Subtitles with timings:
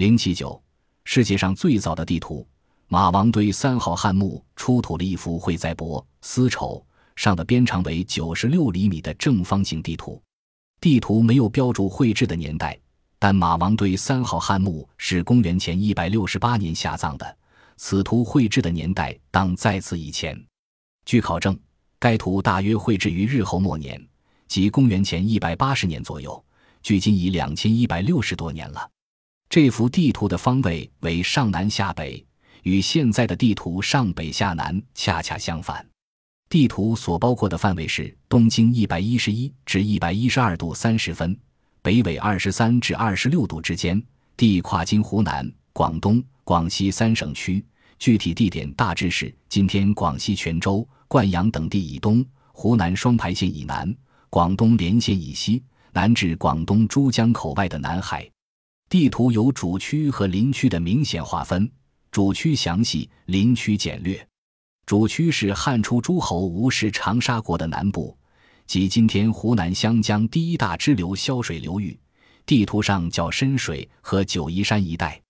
[0.00, 0.58] 零七九，
[1.04, 2.48] 世界上最早的地图，
[2.88, 6.82] 马王堆三号汉墓出土了一幅绘在帛丝绸
[7.16, 10.18] 上的边长为九十六厘米的正方形地图。
[10.80, 12.80] 地图没有标注绘制的年代，
[13.18, 17.36] 但马王堆三号汉墓是公元前一百六十八年下葬的，
[17.76, 20.34] 此图绘制的年代当在此以前。
[21.04, 21.54] 据考证，
[21.98, 24.02] 该图大约绘制于日后末年，
[24.48, 26.42] 即公元前一百八十年左右，
[26.82, 28.90] 距今已两千一百六十多年了。
[29.50, 32.24] 这幅地图的方位为上南下北，
[32.62, 35.84] 与现在的地图上北下南恰恰相反。
[36.48, 41.36] 地图所包括的范围是东经一百一十一至一百一十二度三十分，
[41.82, 44.00] 北纬二十三至二十六度之间，
[44.36, 47.64] 地跨经湖南、广东、广西三省区，
[47.98, 53.92] 具体地点大致是今天广西泉州、灌阳等地以东，湖南双牌县以南，
[54.28, 55.60] 广东连县以西，
[55.92, 58.30] 南至广东珠江口外的南海。
[58.90, 61.70] 地图有主区和林区的明显划分，
[62.10, 64.26] 主区详细，林区简略。
[64.84, 68.18] 主区是汉初诸侯吴氏长沙国的南部，
[68.66, 71.96] 即今天湖南湘江第一大支流潇水流域，
[72.44, 75.22] 地图上较深水和九嶷山一带。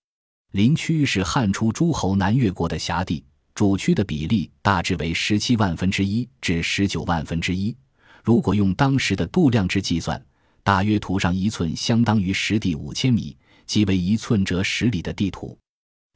[0.53, 7.77] 林区是汉初诸侯南越国的辖地，主区的比例大致为十七万分之一至十九万分之一。
[8.23, 10.19] 如果用当时的度量制计算，
[10.63, 13.37] 大约图上一寸相当于实地五千米，
[13.71, 15.57] 即为一寸折十里的地图。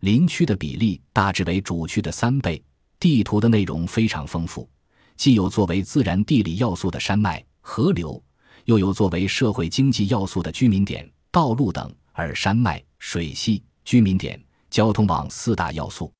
[0.01, 2.61] 林区的比例大致为主区的三倍。
[2.99, 4.69] 地图的内容非常丰富，
[5.15, 8.21] 既有作为自然地理要素的山脉、河流，
[8.65, 14.37] 又有作为社会经济要素的居民点、道路等，而山脉、水系、居民点、
[14.69, 16.11] 交通网四大要素，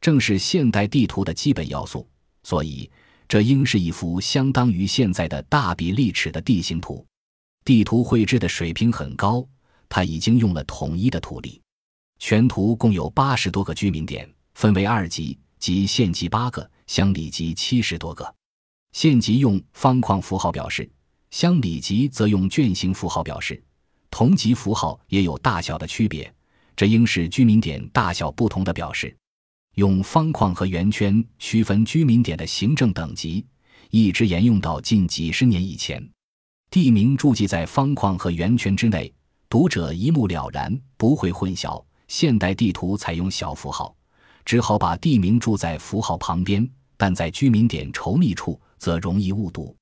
[0.00, 2.08] 正是现代地图的基本要素。
[2.42, 2.90] 所以，
[3.28, 7.06] 这应是一幅相当于现在的大比例尺的地形图。
[7.64, 9.46] 地图绘制的水平很高，
[9.94, 11.60] 它已经用了统一的图例。
[12.18, 15.38] 全图共有八十多个居民点，分为二级。
[15.58, 18.34] 即县级八个，乡里级七十多个。
[18.92, 20.90] 县级用方框符号表示，
[21.30, 23.62] 乡里级则用卷形符号表示。
[24.10, 26.34] 同级符号也有大小的区别，
[26.74, 29.14] 这应是居民点大小不同的表示。
[29.74, 33.46] 用方框和圆圈区分居民点的行政等级，
[33.90, 36.02] 一直沿用到近几十年以前。
[36.70, 39.12] 地名注记在方框和圆圈之内，
[39.52, 41.84] 读者一目了然，不会混淆。
[42.08, 43.94] 现代地图采用小符号。
[44.46, 49.76] 只好把地名注在符号旁边，但在居民点稠密处则容易误读。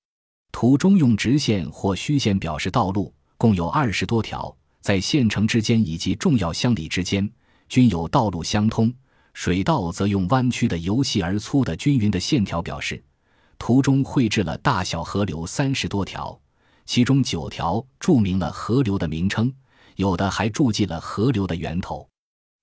[0.51, 7.31] 图中用直线或虚线表示道路，共有二十多条，在县城之间以及重要乡里之间
[7.69, 8.93] 均有道路相通。
[9.35, 13.01] 水道则用弯曲的由细而粗的均匀的线条表示。
[13.57, 16.37] 图中绘制了大小河流三十多条，
[16.87, 19.53] 其中九条注明了河流的名称，
[19.97, 22.09] 有的还注记了河流的源头。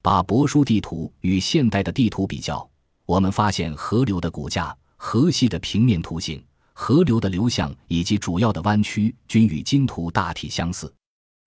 [0.04, 2.70] 把帛书地图与现代的地图比较，
[3.06, 6.42] 我们发现河流的骨架、河系的平面图形、
[6.74, 10.94] 河流的流向以及主要的弯曲均与今图大体相似。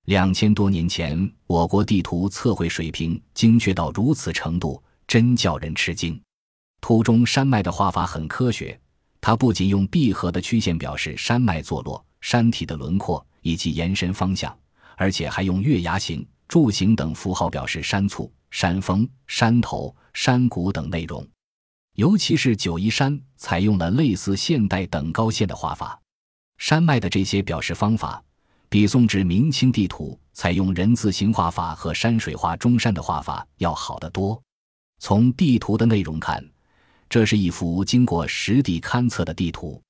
[0.06, 6.20] 两千多年前，我国地图测绘水平精确到如此程度，真叫人吃惊。
[6.80, 8.78] 图中山脉的画法很科学，
[9.20, 14.56] 它不仅用闭合的曲线表示山脉坐落、山体的轮廓以及延伸方向，
[14.96, 18.32] 而且还用月牙形、柱形等符号表示山簇。
[18.52, 21.24] 山峰、山头、山谷等内容，
[21.94, 25.96] 尤其是九嶷山，采用了类似现代等高线的画法。
[26.58, 28.20] 山脉的这些表示方法，
[28.68, 34.42] 比宋至明清地图采用人字形画法和山水画中山的画法要好得多。
[34.98, 36.44] 从地图的内容看，
[37.08, 39.80] 这是一幅经过实地勘测的地图，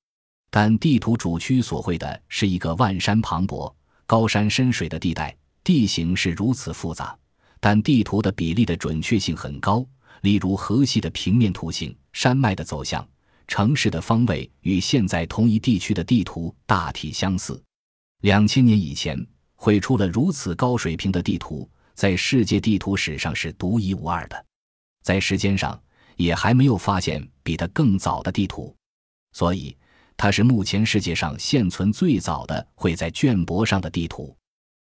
[0.51, 3.73] 但地图主区所绘的是一个万山磅礴、
[4.05, 7.17] 高山深水的地带，地形是如此复杂。
[7.61, 9.85] 但地图的比例的准确性很高，
[10.21, 13.07] 例如河系的平面图形、山脉的走向、
[13.47, 17.63] 城市的方位与现在同一地区的地图大体相似。
[18.21, 19.25] 两千年以前
[19.55, 24.45] 绘出了如此高水平的地图，在世界地图史上是独一无二的，
[25.01, 25.81] 在时间上
[26.17, 28.75] 也还没有发现比它更早的地图，
[29.31, 29.77] 所以
[30.21, 34.37] 它是目前世界上现存最早的绘在绢帛上的地图。